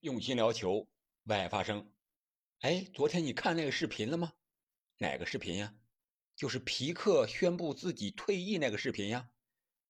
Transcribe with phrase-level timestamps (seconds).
[0.00, 0.88] 用心聊球，
[1.24, 1.92] 为爱发声。
[2.60, 4.32] 哎，昨天你看那个视频了吗？
[4.96, 5.74] 哪个视频呀？
[6.34, 9.28] 就是皮克宣布自己退役那个视频呀。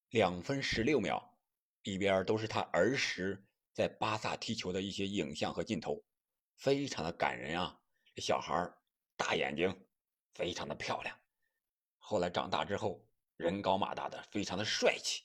[0.08, 1.38] 两分十六秒，
[1.84, 6.02] 里边都是他儿时在巴萨踢球的一些影像和镜头，
[6.56, 7.80] 非常的感人啊。
[8.12, 8.68] 这小孩
[9.16, 9.86] 大眼睛，
[10.34, 11.16] 非常的漂亮。
[11.98, 13.06] 后来长大之后，
[13.36, 15.22] 人高马大的，非常的帅气。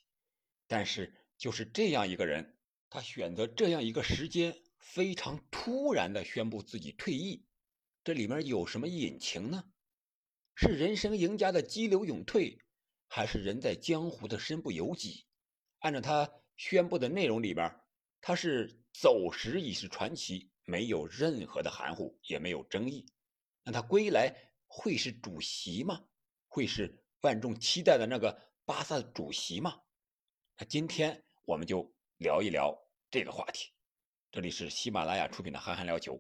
[0.68, 4.62] 但是就是这样一个人，他选择这样一个时间。
[4.86, 7.44] 非常突然的宣布自己退役，
[8.04, 9.66] 这里面有什么隐情呢？
[10.54, 12.60] 是人生赢家的激流勇退，
[13.08, 15.26] 还是人在江湖的身不由己？
[15.80, 17.76] 按照他宣布的内容里边，
[18.22, 23.06] 他是走时已是传奇，没有任何的含糊，也没有争议。
[23.64, 24.34] 那他归来
[24.68, 26.06] 会是主席吗？
[26.48, 29.82] 会是万众期待的那个巴萨主席吗？
[30.58, 32.74] 那今天我们就聊一聊
[33.12, 33.75] 这个话题。
[34.36, 36.14] 这里是喜马拉雅出品的《憨憨聊球》，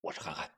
[0.00, 0.48] 我是憨憨。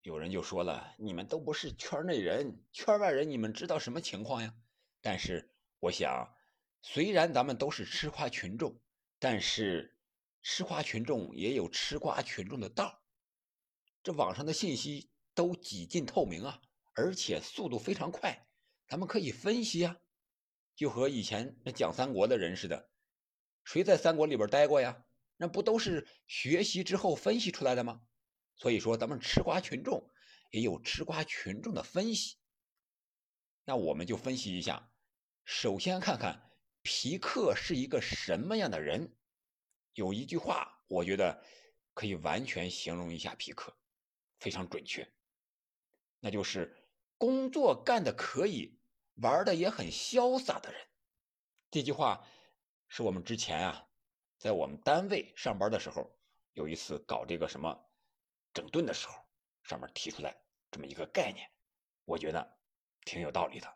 [0.00, 4.54] 有人就说了：“你们都不是圈内人，圈外人，你们知道什么情况呀？”
[5.02, 6.26] 但是我想，
[6.80, 8.80] 虽然咱们都是吃瓜群众，
[9.18, 9.94] 但是
[10.42, 12.98] 吃瓜群众也有吃瓜群众的道。
[14.02, 16.62] 这网上的信息都几近透明啊，
[16.94, 18.46] 而且速度非常快，
[18.88, 19.98] 咱们可以分析啊。
[20.74, 22.88] 就和以前那讲三国的人似的，
[23.64, 25.03] 谁在三国里边待过呀？
[25.36, 28.02] 那不都是学习之后分析出来的吗？
[28.56, 30.08] 所以说，咱们吃瓜群众
[30.52, 32.36] 也有吃瓜群众的分析。
[33.64, 34.92] 那我们就分析一下，
[35.44, 36.50] 首先看看
[36.82, 39.16] 皮克是一个什么样的人。
[39.94, 41.44] 有一句话，我觉得
[41.94, 43.76] 可以完全形容一下皮克，
[44.38, 45.12] 非常准确，
[46.20, 46.76] 那就是
[47.18, 48.78] 工作干的可以，
[49.14, 50.80] 玩的也很潇洒的人。
[51.70, 52.24] 这句话
[52.86, 53.88] 是我们之前啊。
[54.44, 56.06] 在我们单位上班的时候，
[56.52, 57.74] 有一次搞这个什么
[58.52, 59.14] 整顿的时候，
[59.62, 60.36] 上面提出来
[60.70, 61.48] 这么一个概念，
[62.04, 62.58] 我觉得
[63.06, 63.74] 挺有道理的。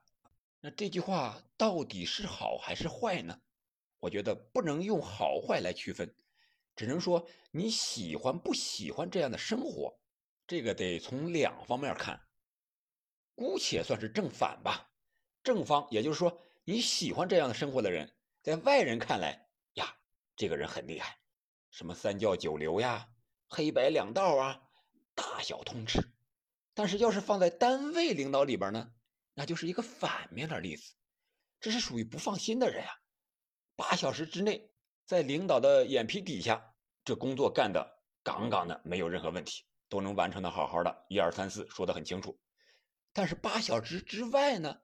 [0.61, 3.41] 那这句话到底是好还是坏呢？
[3.99, 6.15] 我觉得不能用好坏来区分，
[6.77, 9.99] 只能说你喜欢不喜欢这样的生活，
[10.47, 12.21] 这个得从两方面看。
[13.35, 14.91] 姑且算是正反吧。
[15.43, 19.48] 正方，也就是说你喜欢这样的生活的人，在外人看来。
[20.39, 21.19] 这个人很厉害，
[21.73, 23.09] 什么三教九流呀，
[23.49, 24.63] 黑白两道啊，
[25.17, 26.01] 大小通吃。
[26.75, 28.93] 但是要是放在单位领导里边呢，
[29.35, 30.95] 那就是一个反面的例子，
[31.59, 32.91] 这是属于不放心的人呀。
[33.75, 34.71] 八小时之内，
[35.05, 36.73] 在领导的眼皮底下，
[37.05, 42.41] 这工作干的杠杠的，没有任何问题，都能完成的好好的，一二三四说的很清楚。
[43.13, 44.83] 但是八小时之外呢，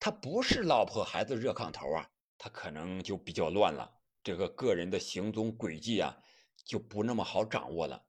[0.00, 3.93] 他不是老婆孩子热炕头啊，他可能就比较乱了。
[4.24, 6.16] 这个个人的行踪轨迹啊，
[6.64, 8.06] 就不那么好掌握了。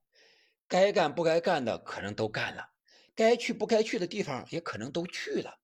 [0.65, 2.67] 该干不该干的可能都干了，
[3.13, 5.59] 该去不该去的地方也可能都去了。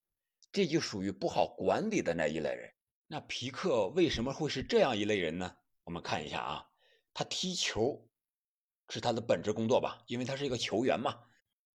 [0.51, 2.69] 这就属于不好管理的那一类人。
[3.07, 5.55] 那皮克为什么会是这样一类人呢？
[5.85, 6.65] 我们看一下啊，
[7.13, 8.09] 他踢球
[8.89, 10.03] 是他的本职工作吧？
[10.07, 11.17] 因为他是一个球员嘛。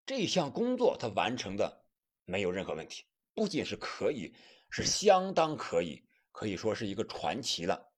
[0.05, 1.85] 这项工作他完成的
[2.25, 4.33] 没有任何问题，不仅是可以，
[4.69, 7.91] 是相当可以，可以说是一个传奇了。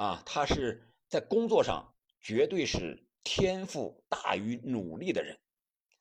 [0.00, 5.38] 啊，他是在工作上绝对是天赋大于努力的人。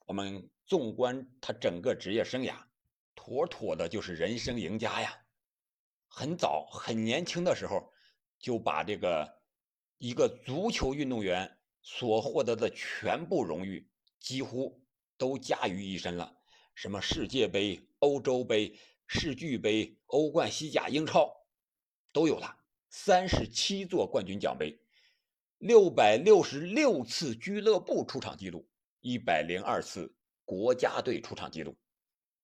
[0.06, 2.56] 我们纵观他整个职业生涯，
[3.14, 5.26] 妥妥的就是人生赢家呀！
[6.08, 7.92] 很早很年轻的时候，
[8.40, 9.42] 就把这个
[9.98, 14.82] 一个足球运动员所获得的全部荣誉几乎
[15.18, 16.38] 都加于一身了。
[16.74, 21.46] 什么世界杯、欧洲杯、世俱杯、欧冠、西甲、英超，
[22.14, 22.59] 都有了。
[22.90, 24.82] 三十七座冠军奖杯，
[25.60, 28.68] 六百六十六次俱乐部出场记录，
[29.00, 31.78] 一百零二次国家队出场记录，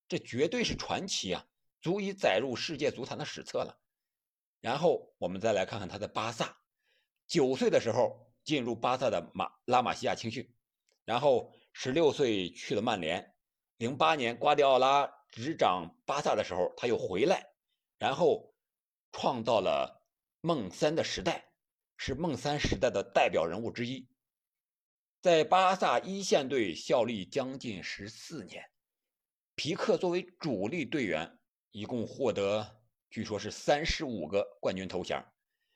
[0.07, 1.47] 这绝对是传奇啊，
[1.81, 3.75] 足以载入世界足坛的史册了。
[4.61, 6.55] 然后我们再来看看他的巴萨，
[7.25, 10.47] 九岁的时候进入巴萨的马拉玛西亚青训，
[11.05, 13.35] 然后十六岁去了曼联，
[13.77, 17.49] 零八年瓜迪奥拉执掌巴萨的时候他又回来，
[17.97, 18.53] 然后
[19.11, 20.04] 创造了。
[20.45, 21.43] 梦三的时代
[21.97, 24.07] 是梦三时代的代表人物之一，
[25.19, 28.63] 在巴萨一线队效力将近十四年。
[29.55, 31.39] 皮克作为主力队员，
[31.71, 35.19] 一共获得据说是三十五个冠军头衔，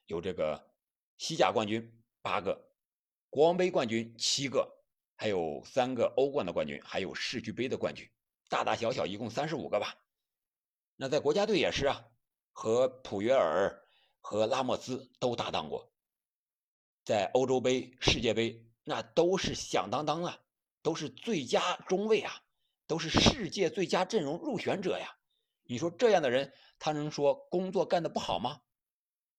[0.06, 0.72] 有这个
[1.18, 2.70] 西甲冠军八个，
[3.32, 4.72] 国王杯冠军七个，
[5.16, 8.08] 还有三个欧冠的冠军，还有世俱杯的冠军，
[8.48, 9.96] 大大小小一共三十五个吧。
[10.96, 12.06] 那在国家队也是啊，
[12.52, 13.84] 和普约尔。
[14.22, 15.92] 和拉莫斯都搭档过，
[17.04, 20.40] 在欧洲杯、世界杯那都是响当当啊，
[20.82, 22.44] 都是最佳中卫啊，
[22.88, 25.18] 都是世界最佳阵容入选者呀。
[25.64, 28.62] 你说这样的人，他能说工作干得不好吗？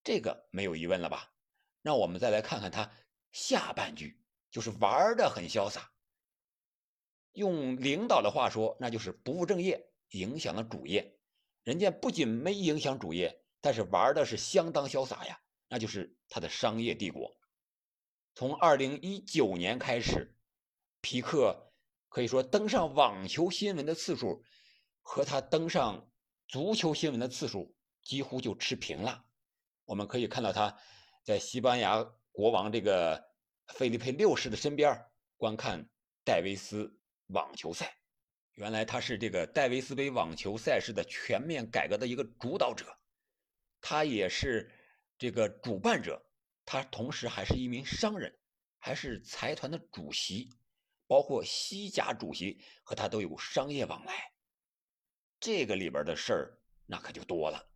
[0.03, 1.33] 这个没有疑问了吧？
[1.83, 2.91] 让我们再来看看他
[3.33, 5.91] 下半句，就是玩的很潇洒。
[7.33, 11.17] 用领导的话说，那就是不务正业，影响了主业。
[11.63, 17.37] 人家不仅没影响主业，但是玩的是相当潇洒呀，那就是他的商业帝国。
[18.35, 20.37] 从二零一九年开始，
[21.01, 21.73] 皮克
[22.09, 24.43] 可以说登上网球新闻的次数
[25.03, 26.11] 和他登上
[26.49, 29.25] 足球新闻的次数几乎就持平了。
[29.85, 30.79] 我们可以看到他
[31.25, 32.03] 在西班牙
[32.33, 33.23] 国王这个
[33.75, 35.05] 费利佩六世的身边
[35.37, 35.89] 观看
[36.25, 37.97] 戴维斯网球赛。
[38.55, 42.87] 原来他是这个戴维斯杯网球赛事的全面改革的一个主导者，
[43.81, 44.71] 他也是
[45.19, 46.23] 这个主办者，
[46.65, 48.39] 他同时还是一名商人，
[48.79, 50.51] 还是财团的主席，
[51.07, 54.33] 包括西甲主席和他都有商业往来。
[55.39, 57.71] 这个里边的事儿那可就多了。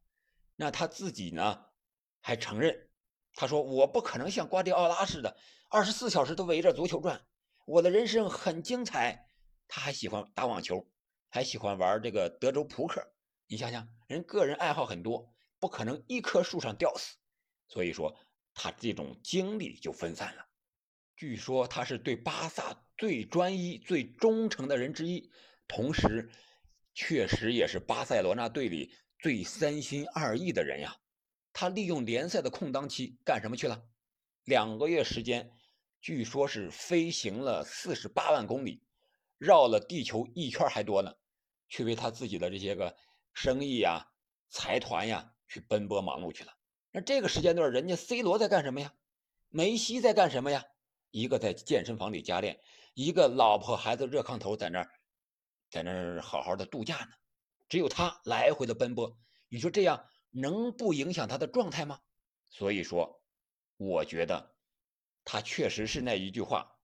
[0.56, 1.66] 那他自己呢，
[2.20, 2.90] 还承认，
[3.34, 5.36] 他说我不可能像瓜迪奥拉似的
[5.68, 7.26] 二十四小时都围着足球转，
[7.66, 9.28] 我的人生很精彩。
[9.66, 10.86] 他还喜欢打网球，
[11.28, 13.02] 还喜欢玩这个德州扑克。
[13.46, 15.33] 你想想，人个人爱好很多，
[15.64, 17.16] 不可能一棵树上吊死。
[17.68, 18.14] 所以说，
[18.52, 20.46] 他这种精力就分散了。
[21.16, 25.30] 据说他是对巴萨最专一、最忠诚的人之一，
[25.66, 26.30] 同时，
[26.92, 30.94] 确实也是巴塞罗那队里最三心二意的人呀。
[31.54, 33.82] 他利用联赛的空档期干什么去了？
[34.44, 35.50] 两个月时间，
[36.02, 38.82] 据说是飞行了四十八万公里。
[39.38, 41.14] 绕了地球一圈还多呢，
[41.70, 42.94] 去为他自己的这些个
[43.32, 44.12] 生意呀、
[44.50, 46.52] 财团呀去奔波忙碌去了。
[46.90, 48.94] 那这个时间段，人家 C 罗在干什么呀？
[49.48, 50.64] 梅西在干什么呀？
[51.10, 52.60] 一个在健身房里加练，
[52.94, 54.90] 一个老婆孩子热炕头在那儿，
[55.70, 57.12] 在那儿好好的度假呢。
[57.68, 59.16] 只有他来回的奔波，
[59.48, 62.00] 你说这样能不影响他的状态吗？
[62.48, 63.22] 所以说，
[63.76, 64.54] 我觉得
[65.24, 66.78] 他确实是那一句话，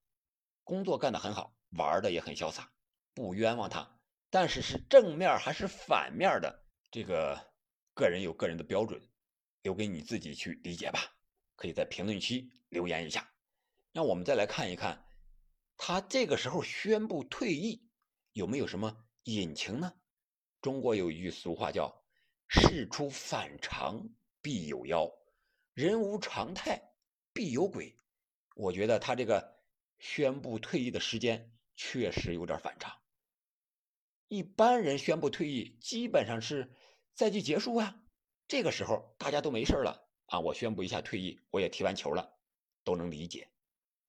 [0.63, 1.53] 工作干得很好。
[1.77, 2.69] 玩的也很潇洒，
[3.13, 3.97] 不冤枉他。
[4.29, 7.50] 但是是正面还是反面的，这个
[8.01, 8.99] 个人有个人的标准，
[9.61, 10.99] 留给你自己去理解吧。
[11.55, 13.31] 可以在评论区留言一下。
[13.91, 15.05] 那我们再来看一看，
[15.77, 17.87] 他这个时候宣布退役
[18.33, 19.93] 有没有什么隐情呢？
[20.59, 22.03] 中国有一句俗话叫
[22.49, 24.09] “事出反常
[24.41, 25.07] 必有妖，
[25.75, 26.81] 人无常态
[27.31, 27.95] 必有鬼”。
[28.57, 29.59] 我觉得他这个
[29.99, 31.49] 宣布退役的时间。
[31.77, 32.95] 确实有点反常。
[34.27, 36.69] 一般人宣布退役，基本上是
[37.15, 37.95] 赛季结束啊，
[38.47, 42.37] 这个时候大家都没事了啊，我宣布一下退役，我也踢完球了，
[42.83, 43.49] 都能理解。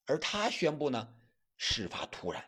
[0.07, 1.15] 而他宣布呢，
[1.57, 2.45] 事发突然，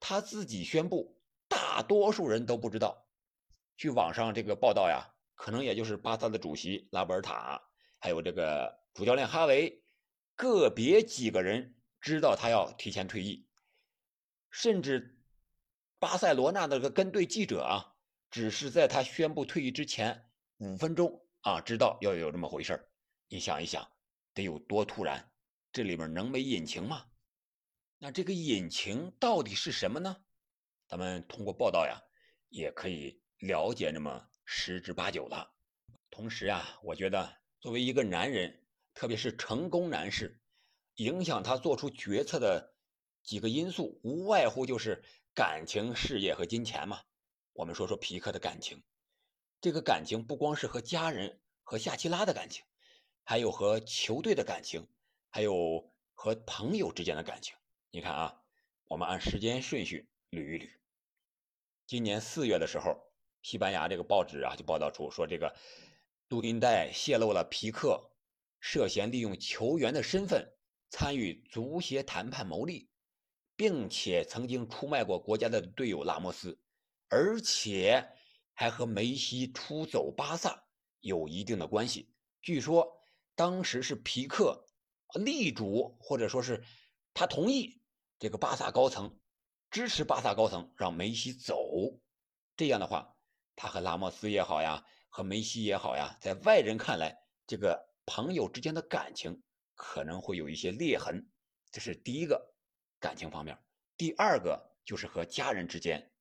[0.00, 3.06] 他自己宣布，大多数人都不知道。
[3.76, 7.62] 据网上这个报道呀，可能也就是巴萨的主席拉波尔塔，
[7.98, 9.84] 还有这个主教练哈维，
[10.36, 13.46] 个别几个人知道他要提前退役。
[14.50, 15.22] 甚至，
[15.98, 17.91] 巴塞罗那那个跟队记者啊，
[18.32, 20.24] 只是在他宣布退役之前
[20.56, 22.88] 五分钟啊，知道要有这么回事
[23.28, 23.86] 你想一想，
[24.32, 25.30] 得有多突然？
[25.70, 27.04] 这里面能没隐情吗？
[27.98, 30.16] 那这个隐情到底是什么呢？
[30.88, 32.00] 咱们通过报道呀，
[32.48, 35.52] 也可以了解那么十之八九了。
[36.10, 38.64] 同时啊，我觉得作为一个男人，
[38.94, 40.40] 特别是成功男士，
[40.94, 42.72] 影响他做出决策的。
[43.22, 45.04] 几个因素无外乎就是
[45.34, 47.02] 感情、事业和金钱嘛。
[47.52, 48.82] 我们说说皮克的感情，
[49.60, 52.64] 这个感情不光是和家人、和夏奇拉的感情，
[53.22, 54.88] 还有和球队的感情，
[55.28, 57.54] 还有和朋友之间的感情。
[57.90, 58.42] 你看啊，
[58.84, 60.70] 我们按时间顺序捋一捋。
[61.86, 65.54] 今年四月的时候，西班牙这个报纸啊就报道出说，这个
[66.28, 68.10] 录音带泄露了皮克
[68.60, 70.54] 涉嫌利用球员的身份
[70.88, 72.88] 参与足协谈判牟利。
[73.54, 76.58] 并且曾经出卖过国家的队友拉莫斯，
[77.12, 78.08] 而且
[78.54, 80.64] 还和梅西出走巴萨
[81.00, 82.10] 有一定的关系。
[82.40, 82.90] 据说
[83.34, 84.66] 当时是皮克
[85.22, 86.64] 力主，或者说是
[87.12, 87.82] 他同意
[88.18, 89.20] 这个巴萨高层
[89.70, 91.54] 支持巴萨高层让梅西走。
[92.56, 93.14] 这样的话，
[93.54, 97.14] 他和拉莫斯也好呀，和梅西也好呀，在外人看来，
[97.46, 99.42] 这个朋友之间的感情
[99.74, 101.30] 可能会有一些裂痕。
[101.70, 102.54] 这是第一个。
[102.98, 103.58] 感情方面，
[103.96, 106.11] 第二个就是和家人之间，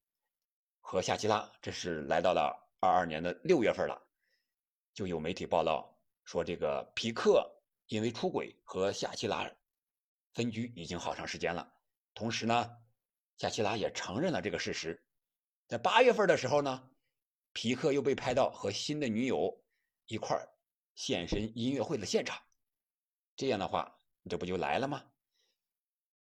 [0.92, 3.98] 和夏奇拉，这是来到了二二年的六月份了，
[4.94, 7.50] 就有媒体报道说，这个皮克
[7.88, 9.50] 因为出轨和夏奇拉
[10.34, 11.74] 分居已经好长时间了。
[12.14, 12.78] 同时呢，
[13.38, 15.02] 夏奇拉也承认了这个事实。
[15.66, 16.90] 在八月份的时候呢，
[17.54, 19.64] 皮克又被拍到和新的女友
[20.08, 20.46] 一块儿
[20.96, 22.38] 现身音乐会的现场。
[23.38, 23.98] 这样的话，
[24.30, 25.02] 这不就来了吗？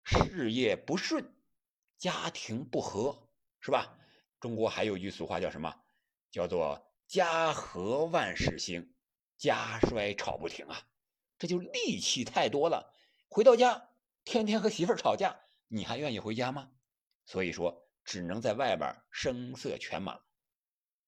[0.04, 1.28] 事业不顺，
[1.98, 3.28] 家庭不和，
[3.62, 3.96] 是吧？
[4.40, 5.82] 中国还有一句俗话叫什么？
[6.32, 8.94] 叫做“家和万事兴，
[9.38, 10.88] 家衰吵不停”啊！
[11.38, 12.94] 这就戾气太多了。
[13.28, 13.90] 回到家，
[14.24, 16.72] 天天和媳妇吵架，你还愿意回家吗？
[17.26, 20.20] 所以说，只能在外边声色犬马。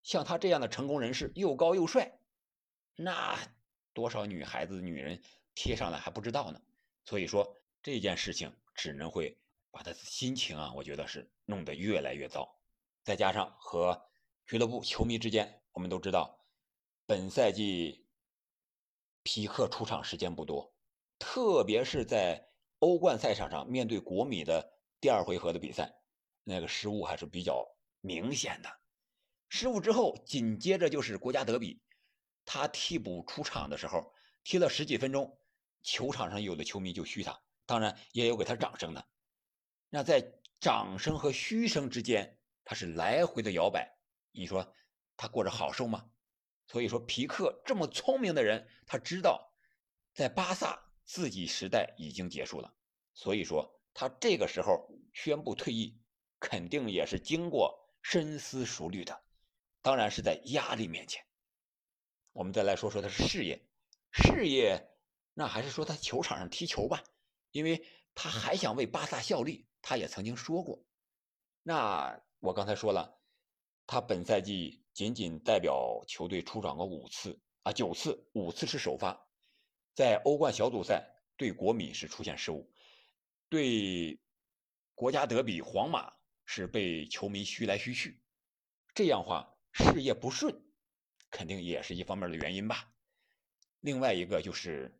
[0.04, 2.20] 像他这样的成功人士，又高又帅，
[2.96, 3.38] 那
[3.94, 5.22] 多少女孩子、女人
[5.56, 6.62] 贴上来还不知道呢。
[7.06, 12.61] 所以说，这件事情只能会把他心情啊，我觉得是弄得越来越糟。
[13.04, 14.10] 再加上和
[14.46, 16.46] 俱乐部球迷之间，我们都知道，
[17.06, 18.08] 本赛季
[19.24, 20.76] 皮克出场时间不多，
[21.18, 26.02] 特别是在欧冠赛场上面对国米的第二回合的比赛，
[26.44, 27.66] 那个失误还是比较
[28.02, 28.70] 明显的。
[29.50, 31.82] 失误之后，紧接着就是国家德比，
[32.46, 35.40] 他替补出场的时候踢了十几分钟，
[35.84, 39.08] 球场上有的球迷就嘘他，当然也有给他掌声的。
[39.90, 43.98] 那在掌声和嘘声之间，他是来回的摇摆。
[44.32, 44.74] 你说
[45.18, 46.10] 他过着好受吗？
[46.68, 49.54] 所以说皮克这么聪明的人，他知道
[50.14, 52.74] 在巴萨自己时代已经结束了，
[53.14, 56.00] 所以说他这个时候宣布退役，
[56.40, 59.22] 肯定也是经过深思熟虑的，
[59.82, 61.26] 当然是在压力面前。
[62.32, 63.68] 我们再来说说他的事业，
[64.12, 64.90] 事业
[65.34, 67.04] 那还是说他球场上踢球吧，
[67.52, 70.82] 因为他还想为巴萨效力，他也曾经说过。
[71.64, 73.18] 那我刚才说了。
[73.88, 79.28] 他本赛季仅仅代表球队出场过五次啊，九次，五次是首发。
[79.94, 81.06] 在欧冠小组赛
[81.36, 82.72] 对国米是出现失误，
[83.50, 84.18] 对
[84.96, 86.14] 国家德比皇马
[86.46, 88.22] 是被球迷嘘来嘘去，
[88.94, 90.64] 这样话事业不顺，
[91.30, 92.94] 肯定也是一方面的原因吧。
[93.82, 94.98] 另外一个就是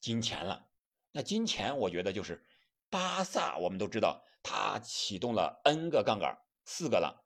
[0.00, 0.68] 金钱了，
[1.12, 2.44] 那金钱我觉得就是
[2.90, 7.24] 巴萨，我们都知道他启动了 N 个杠杆，四个了。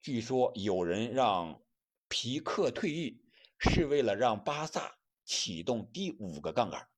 [0.00, 1.62] 据说有人让
[2.08, 3.22] 皮克退役，
[3.58, 6.88] 是为了让巴萨启动第五个杠杆，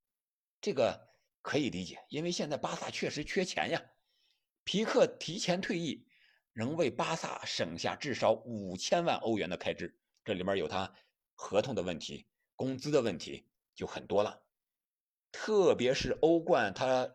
[0.60, 1.08] 这个
[1.40, 3.82] 可以理解，因为现在巴萨确实缺钱呀。
[4.64, 6.08] 皮克提前退役，
[6.52, 10.92] 能为巴萨省下至少五千万欧元的开支，这里面有他
[11.34, 13.46] 合同的问题、工资的问题
[13.76, 14.42] 就很多了。
[15.30, 17.14] 特别是欧冠，他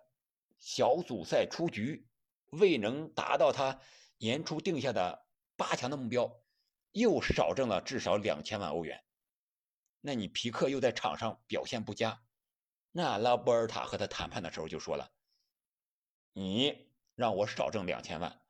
[0.58, 2.08] 小组赛出局，
[2.52, 3.82] 未能达到他
[4.22, 5.28] 年初定下的。
[5.58, 6.42] 八强的目标
[6.92, 9.04] 又少挣了至少两千万欧元，
[10.00, 12.24] 那你皮克又在场上表现不佳，
[12.92, 15.13] 那拉波尔塔和他谈判的时候就说了
[16.34, 18.42] ：“你让我少挣两千万，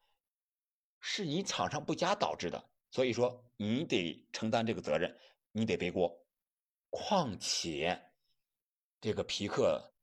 [1.01, 5.20] 是你场上不佳导致的，所以说你得承担这个责任，
[5.51, 6.25] 你得背锅。
[6.92, 8.13] 况且
[9.01, 9.94] 这个皮克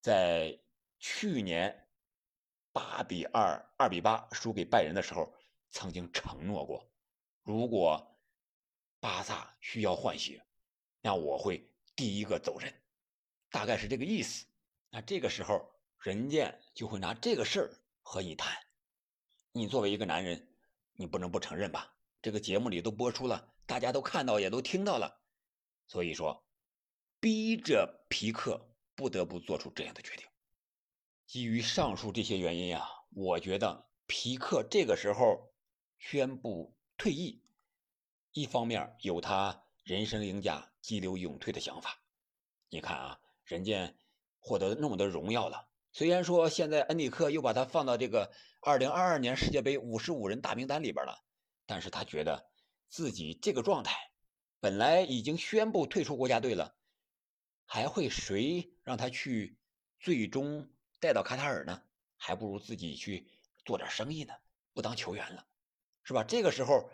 [0.00, 0.58] 在
[0.98, 1.83] 去年
[2.74, 5.32] 八比二、二比八输给拜仁的时候。”
[5.76, 6.88] 曾经承诺过，
[7.42, 8.16] 如果
[9.00, 10.40] 巴萨需要换血，
[11.00, 12.72] 那我会第一个走人，
[13.50, 14.46] 大概是这个意思。
[14.88, 18.56] 那这个时候，人家就会拿这个事儿和你谈。
[19.50, 20.48] 你作为一个男人，
[20.92, 21.92] 你不能不承认吧？
[22.22, 25.22] 这个节目里都播出了，大家都看到，也都听到了。
[25.88, 26.46] 所以说，
[27.18, 28.64] 逼着皮克
[28.94, 30.24] 不得不做出这样的决定。
[31.34, 35.52] 基于上述这些原因呀，我觉得皮克这个时候。
[35.98, 37.42] 宣布退役，
[38.30, 42.04] 一方面有他人生赢家、激流勇退的想法。
[42.68, 43.92] 你看啊，人家
[44.38, 51.24] 获得那么多荣耀了，虽然说现在恩里克又把他放到这个2022年世界杯五十五人大名单里边了，
[51.66, 52.48] 但是他觉得
[52.88, 53.96] 自己这个状态，
[54.60, 56.76] 本来已经宣布退出国家队了，
[57.66, 59.58] 还会谁让他去
[59.98, 60.70] 最终
[61.00, 61.82] 带到卡塔尔呢？
[62.16, 63.28] 还不如自己去
[63.64, 64.34] 做点生意呢，
[64.72, 65.46] 不当球员了。
[66.02, 66.22] 是吧？
[66.22, 66.90] 这个时候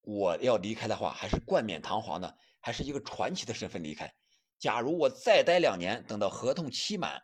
[0.00, 4.12] 我要离开的话，还是冠冕堂皇的，还是一个传奇的身份离开。
[4.58, 7.22] 假如我再待两年，等到合同期满，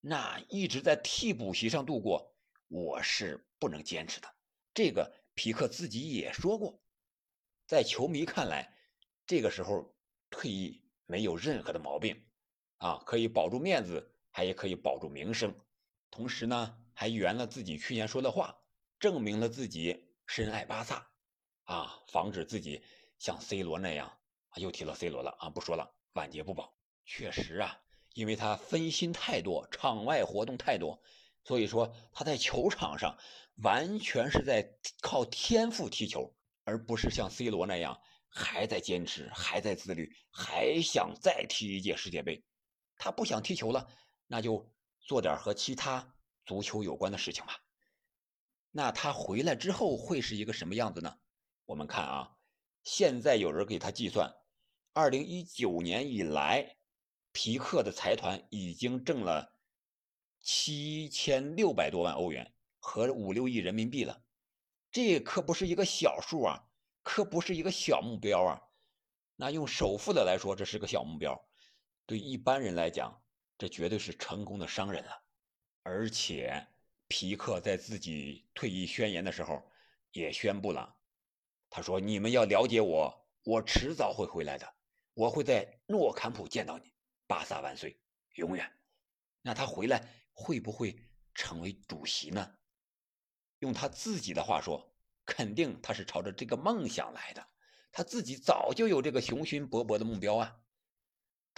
[0.00, 2.34] 那一直在替补席上度过，
[2.68, 4.34] 我是不能坚持的。
[4.72, 6.80] 这个皮克自己也说过，
[7.66, 8.74] 在球迷看来，
[9.26, 9.94] 这个时候
[10.30, 12.26] 退役没有任何的毛病，
[12.78, 15.58] 啊，可以保住面子，还也可以保住名声，
[16.10, 18.54] 同时呢，还圆了自己去年说的话。
[19.00, 21.08] 证明了自己深爱巴萨，
[21.64, 22.82] 啊，防止自己
[23.18, 24.08] 像 C 罗那样
[24.50, 26.76] 啊，又提了 C 罗了啊，不说了，晚节不保。
[27.06, 27.80] 确实啊，
[28.12, 31.02] 因为他分心太多，场外活动太多，
[31.42, 33.16] 所以说他在球场上
[33.62, 42.44] 完全是在靠天赋踢球，而不是像 C 罗那样还在坚持，还在自律，还想再踢一届世界杯。
[42.98, 43.86] 他不想踢球了，
[44.26, 46.14] 那就做点和其他
[46.44, 47.60] 足球有关的事情吧。
[48.70, 51.18] 那他回来之后会是一个什么样子呢？
[51.64, 52.36] 我们看啊，
[52.82, 54.34] 现在有人给他计算，
[54.92, 56.76] 二零一九年以来，
[57.32, 59.52] 皮克的财团已经挣了
[60.40, 64.22] 七千六百多万欧元，和五六亿人民币了。
[64.90, 66.68] 这可不是一个小数啊，
[67.02, 68.62] 可不是一个小目标啊。
[69.34, 71.48] 那用首富的来说，这是个小目标。
[72.06, 73.20] 对一般人来讲，
[73.58, 75.22] 这绝对是成功的商人了。
[75.82, 76.66] 而且，
[77.08, 79.62] 皮克在自己退役宣言的时候
[80.12, 80.96] 也宣布了，
[81.70, 84.74] 他说：“你们要了解我，我迟早会回来的，
[85.14, 86.92] 我会在诺坎普见到你，
[87.26, 88.00] 巴萨万岁，
[88.34, 88.70] 永远。”
[89.42, 90.98] 那他回来会不会
[91.32, 92.56] 成为主席呢？
[93.60, 94.92] 用他自己的话说，
[95.24, 97.46] 肯定他是朝着这个梦想来的，
[97.92, 100.60] 他自己早就有这个雄心勃勃的目标啊。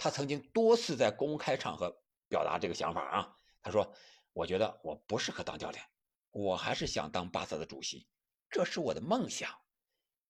[0.01, 1.93] 他曾经多次在公开场合
[2.29, 3.93] 表达这个想法啊，他说
[4.31, 5.83] ：“我觉得我不适合当教练，
[6.31, 8.07] 我还是想当巴萨的主席，
[8.49, 9.53] 这是我的梦想。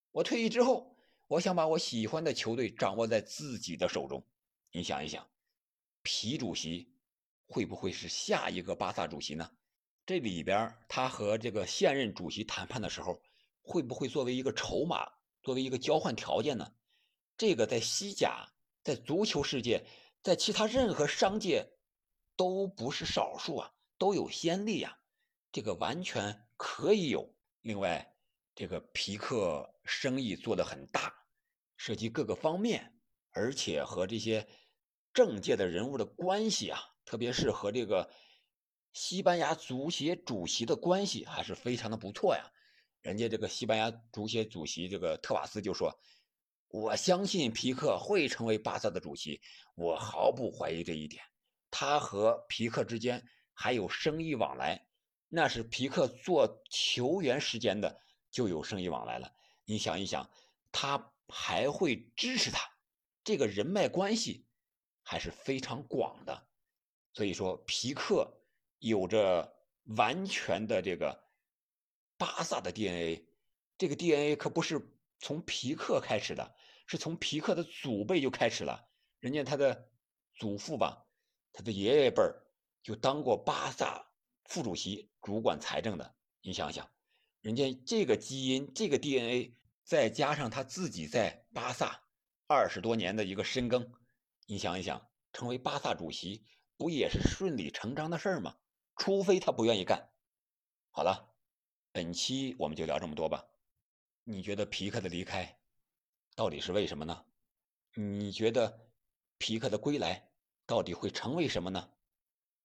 [0.09, 0.97] 我退役之后，
[1.27, 4.25] 我想把我喜欢的球队掌握在自己的手中。
[4.71, 5.29] 你想一想，
[6.01, 6.91] 皮主席
[7.45, 9.51] 会不会是下一个巴萨主席呢？
[10.03, 13.21] 这里边他和这个现任主席谈判的时候，
[13.61, 15.07] 会不会作为一个筹码，
[15.43, 16.73] 作为一个交换条件呢？
[17.37, 18.51] 这个在西甲。”
[18.83, 19.85] 在足球世界，
[20.23, 21.69] 在其他任何商界，
[22.35, 24.99] 都不是少数啊，都有先例呀，
[25.51, 27.35] 这个完全可以有。
[27.61, 28.15] 另外，
[28.55, 31.13] 这个皮克生意做得很大，
[31.75, 32.97] 涉及各个方面，
[33.31, 34.47] 而且和这些
[35.13, 38.09] 政界的人物的关系啊，特别是和这个
[38.93, 42.49] 西班牙足协主席的关系，还是非常的不错呀。
[43.01, 45.99] 人家这个西班牙足协主席这个特瓦斯就说。
[46.69, 49.41] 我相信皮克会成为巴萨的主席，
[49.73, 51.23] 我毫不怀疑这一点。
[51.71, 54.87] 他和皮克之间还有生意往来，
[55.27, 59.31] 那是皮克做球员时间的就有生意往来了。
[59.65, 60.29] 你想一想，
[60.71, 62.59] 他还会支持他，
[63.23, 64.45] 这个人脉关系
[65.01, 66.47] 还是非常广的。
[67.13, 68.31] 所以说，皮克
[68.77, 69.51] 有着
[69.97, 71.19] 完全的这个
[72.15, 73.27] 巴萨的 DNA，
[73.75, 74.79] 这个 DNA 可不是。
[75.19, 76.55] 从皮克开始的，
[76.87, 78.89] 是从皮克的祖辈就开始了。
[79.19, 79.89] 人家他的
[80.35, 81.05] 祖父吧，
[81.51, 82.41] 他的爷爷辈儿
[82.81, 84.11] 就当过巴萨
[84.45, 86.15] 副主席，主管财政的。
[86.41, 86.89] 你想想，
[87.41, 89.53] 人家这个基因、这个 DNA，
[89.83, 92.01] 再加上他自己在巴萨
[92.47, 93.91] 二十多年的一个深耕，
[94.47, 96.45] 你想一想，成为巴萨主席
[96.77, 98.55] 不也是顺理成章的事儿吗？
[98.95, 100.09] 除非他不愿意干。
[100.91, 101.33] 好了，
[101.91, 103.45] 本期我们就聊这么多吧。
[104.31, 105.57] 你觉得皮克的离开
[106.35, 107.25] 到底是为什么呢？
[107.95, 108.87] 你觉得
[109.39, 110.29] 皮克的归来
[110.67, 111.89] 到底会成为什么呢？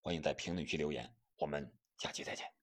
[0.02, 2.53] 欢迎在评论区留言，我们下期再见。